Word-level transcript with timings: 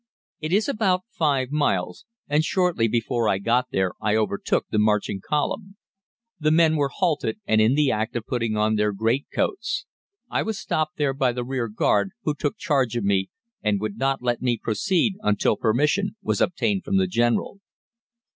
It 0.39 0.51
is 0.51 0.67
about 0.67 1.03
five 1.11 1.51
miles, 1.51 2.05
and 2.27 2.43
shortly 2.43 2.87
before 2.87 3.29
I 3.29 3.37
got 3.37 3.67
there 3.69 3.91
I 4.01 4.15
overtook 4.15 4.65
the 4.71 4.79
marching 4.79 5.21
column. 5.23 5.77
The 6.39 6.49
men 6.49 6.75
were 6.75 6.89
halted, 6.89 7.39
and 7.45 7.61
in 7.61 7.75
the 7.75 7.91
act 7.91 8.15
of 8.15 8.25
putting 8.25 8.57
on 8.57 8.77
their 8.77 8.93
greatcoats. 8.93 9.85
I 10.27 10.41
was 10.41 10.57
stopped 10.57 10.97
here 10.97 11.13
by 11.13 11.33
the 11.33 11.43
rearguard, 11.45 12.13
who 12.23 12.33
took 12.33 12.57
charge 12.57 12.95
of 12.95 13.03
me, 13.03 13.29
and 13.61 13.79
would 13.79 13.97
not 13.97 14.23
let 14.23 14.41
me 14.41 14.57
proceed 14.57 15.17
until 15.21 15.55
permission 15.55 16.15
was 16.23 16.41
obtained 16.41 16.83
from 16.83 16.97
the 16.97 17.05
General. 17.05 17.59